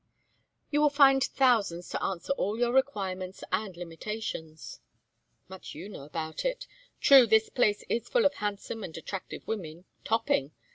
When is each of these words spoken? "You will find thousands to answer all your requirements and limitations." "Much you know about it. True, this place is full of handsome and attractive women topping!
"You 0.71 0.81
will 0.81 0.89
find 0.89 1.23
thousands 1.23 1.89
to 1.89 2.01
answer 2.01 2.33
all 2.33 2.57
your 2.57 2.73
requirements 2.73 3.43
and 3.51 3.77
limitations." 3.77 4.79
"Much 5.47 5.75
you 5.75 5.89
know 5.89 6.05
about 6.05 6.43
it. 6.43 6.65
True, 6.99 7.27
this 7.27 7.49
place 7.49 7.83
is 7.87 8.09
full 8.09 8.25
of 8.25 8.33
handsome 8.33 8.83
and 8.83 8.97
attractive 8.97 9.47
women 9.47 9.85
topping! 10.03 10.53